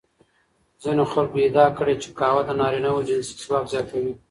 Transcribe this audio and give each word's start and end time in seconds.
ځینو 0.83 1.03
خلکو 1.13 1.37
ادعا 1.47 1.67
کړې 1.77 1.95
چې 2.01 2.07
قهوه 2.19 2.41
د 2.45 2.49
نارینوو 2.59 3.05
جنسي 3.07 3.33
ځواک 3.43 3.65
زیاتوي. 3.73 4.13